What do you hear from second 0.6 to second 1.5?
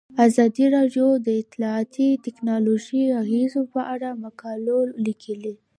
راډیو د